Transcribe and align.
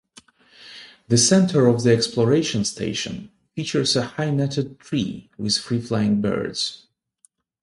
The 1.09 1.17
center 1.19 1.67
of 1.67 1.83
the 1.83 1.93
Exploration 1.93 2.65
Station 2.65 3.29
features 3.55 3.95
a 3.95 4.01
-high 4.07 4.33
netted 4.33 4.79
tree, 4.79 5.29
with 5.37 5.59
free-flying 5.59 6.21
birds. 6.21 6.87